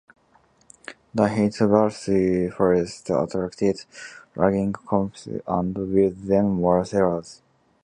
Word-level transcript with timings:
The 1.13 1.27
Heytesbury 1.27 2.49
Forest 2.51 3.11
attracted 3.11 3.85
logging 4.35 4.73
companies 4.73 5.43
and 5.47 5.77
with 5.77 6.25
them 6.25 6.53
more 6.53 6.83
settlers. 6.83 7.43